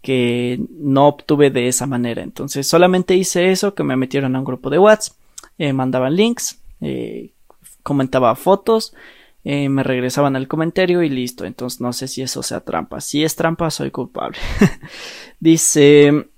[0.01, 2.21] que no obtuve de esa manera.
[2.21, 5.17] Entonces solamente hice eso que me metieron a un grupo de WhatsApp
[5.57, 7.31] eh, mandaban links eh,
[7.83, 8.93] comentaba fotos
[9.43, 11.45] me regresaban al comentario y listo.
[11.45, 12.99] Entonces no sé si eso sea trampa.
[12.99, 14.39] Si es trampa soy culpable.
[15.39, 16.29] Dice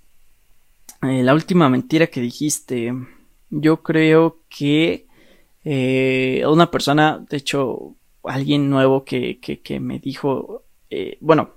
[1.01, 2.93] la última mentira que dijiste.
[3.49, 5.07] Yo creo que
[6.45, 7.96] una persona de hecho
[8.27, 11.51] alguien nuevo que, que, me dijo, eh, bueno,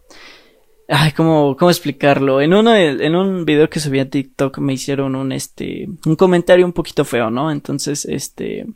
[0.89, 2.41] ay, ¿cómo, cómo explicarlo?
[2.41, 6.67] En uno, en un video que subí a TikTok me hicieron un, este, un comentario
[6.67, 7.51] un poquito feo, ¿no?
[7.51, 8.67] Entonces, este,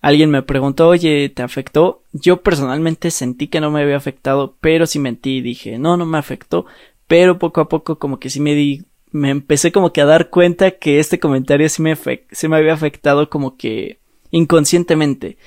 [0.00, 2.02] alguien me preguntó, oye, ¿te afectó?
[2.12, 6.06] Yo personalmente sentí que no me había afectado, pero sí mentí y dije, no, no
[6.06, 6.66] me afectó,
[7.06, 10.30] pero poco a poco como que sí me di, me empecé como que a dar
[10.30, 11.96] cuenta que este comentario sí me,
[12.30, 13.98] sí me había afectado como que
[14.30, 15.38] inconscientemente.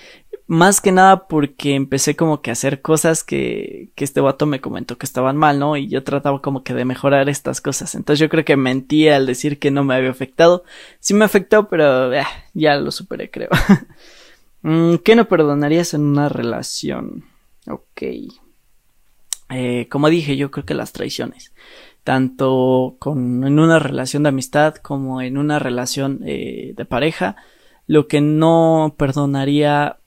[0.50, 4.60] Más que nada porque empecé como que a hacer cosas que, que este vato me
[4.60, 5.78] comentó que estaban mal, ¿no?
[5.78, 7.94] Y yo trataba como que de mejorar estas cosas.
[7.94, 10.64] Entonces yo creo que mentía al decir que no me había afectado.
[11.00, 12.24] Sí me afectó, pero eh,
[12.56, 13.50] ya lo superé, creo.
[14.62, 17.24] Mm, ¿Qué no perdonarías en una relación?
[17.66, 18.02] Ok.
[19.52, 21.54] Eh, como dije, yo creo que las traiciones.
[22.04, 27.38] Tanto con, en una relación de amistad como en una relación eh, de pareja.
[27.88, 29.99] Lo que no perdonaría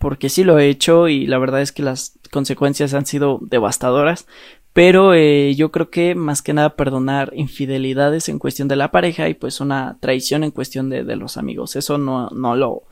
[0.00, 4.26] porque sí lo he hecho y la verdad es que las consecuencias han sido devastadoras.
[4.72, 9.28] Pero eh, yo creo que más que nada perdonar infidelidades en cuestión de la pareja
[9.28, 11.76] y pues una traición en cuestión de, de los amigos.
[11.76, 12.84] Eso no, no lo,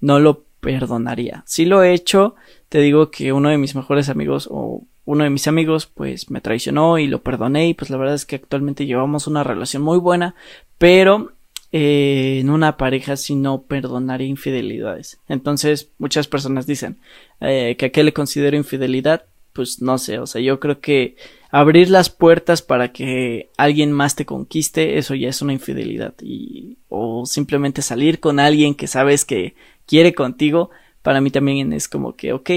[0.00, 1.42] no lo perdonaría.
[1.46, 2.34] Si lo he hecho,
[2.70, 6.40] te digo que uno de mis mejores amigos o uno de mis amigos pues me
[6.40, 9.98] traicionó y lo perdoné y pues la verdad es que actualmente llevamos una relación muy
[9.98, 10.34] buena,
[10.78, 11.32] pero
[11.76, 15.18] eh, en una pareja si no perdonaría infidelidades.
[15.28, 16.98] Entonces, muchas personas dicen
[17.40, 19.24] eh, que a qué le considero infidelidad.
[19.52, 21.16] Pues no sé, o sea, yo creo que
[21.50, 26.14] abrir las puertas para que alguien más te conquiste, eso ya es una infidelidad.
[26.22, 30.70] Y, o simplemente salir con alguien que sabes que quiere contigo,
[31.02, 32.50] para mí también es como que, ok,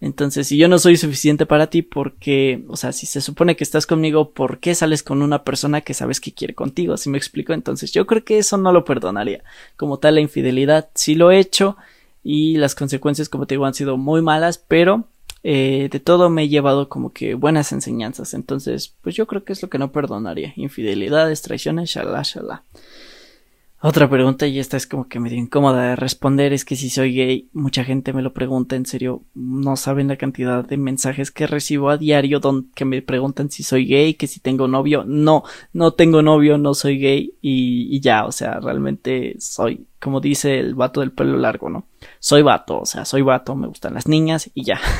[0.00, 3.64] Entonces, si yo no soy suficiente para ti, porque, o sea, si se supone que
[3.64, 6.96] estás conmigo, ¿por qué sales con una persona que sabes que quiere contigo?
[6.96, 9.42] Si me explico, entonces yo creo que eso no lo perdonaría.
[9.76, 11.76] Como tal, la infidelidad sí lo he hecho
[12.22, 15.04] y las consecuencias, como te digo, han sido muy malas, pero
[15.42, 18.34] eh, de todo me he llevado como que buenas enseñanzas.
[18.34, 20.52] Entonces, pues yo creo que es lo que no perdonaría.
[20.54, 22.62] Infidelidades, traiciones, shalá, shalá.
[23.80, 27.14] Otra pregunta, y esta es como que medio incómoda de responder, es que si soy
[27.14, 31.46] gay, mucha gente me lo pregunta, en serio, no saben la cantidad de mensajes que
[31.46, 35.44] recibo a diario donde que me preguntan si soy gay, que si tengo novio, no,
[35.72, 40.58] no tengo novio, no soy gay, y, y ya, o sea, realmente soy, como dice
[40.58, 41.86] el vato del pelo largo, ¿no?
[42.18, 44.80] Soy vato, o sea, soy vato, me gustan las niñas, y ya.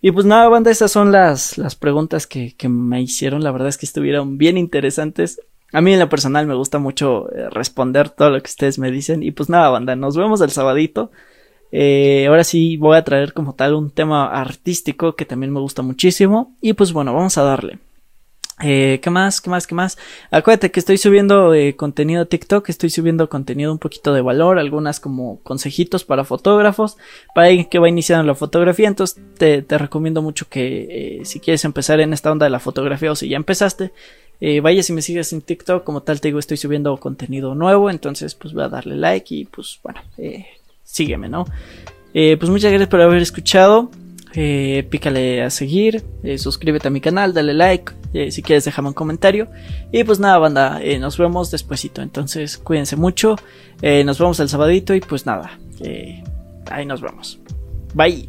[0.00, 3.42] Y pues nada, banda, esas son las, las preguntas que, que me hicieron.
[3.42, 5.40] La verdad es que estuvieron bien interesantes.
[5.72, 8.90] A mí en lo personal me gusta mucho eh, responder todo lo que ustedes me
[8.90, 9.22] dicen.
[9.22, 11.10] Y pues nada, banda, nos vemos el sabadito.
[11.70, 15.82] Eh, ahora sí voy a traer como tal un tema artístico que también me gusta
[15.82, 16.56] muchísimo.
[16.60, 17.78] Y pues bueno, vamos a darle.
[18.60, 19.40] Eh, ¿Qué más?
[19.40, 19.66] ¿Qué más?
[19.68, 19.98] ¿Qué más?
[20.32, 24.98] Acuérdate que estoy subiendo eh, contenido TikTok, estoy subiendo contenido un poquito de valor, algunas
[24.98, 26.96] como consejitos para fotógrafos,
[27.36, 31.64] para alguien que va iniciando la fotografía, entonces te, te recomiendo mucho que si quieres
[31.64, 33.92] empezar en esta onda de la fotografía o si ya empezaste,
[34.40, 37.90] eh, vaya si me sigues en TikTok, como tal te digo, estoy subiendo contenido nuevo,
[37.90, 40.46] entonces pues voy a darle like y pues bueno, eh,
[40.84, 41.46] sígueme, ¿no?
[42.14, 43.90] Eh, pues muchas gracias por haber escuchado.
[44.30, 46.04] Pícale a seguir,
[46.36, 47.92] suscríbete a mi canal, dale like,
[48.30, 49.48] si quieres déjame un comentario.
[49.90, 52.02] Y pues nada, banda, nos vemos despuesito.
[52.02, 53.34] Entonces cuídense mucho,
[53.82, 55.58] nos vemos el sabadito y pues nada,
[56.70, 57.40] ahí nos vemos.
[57.94, 58.28] Bye.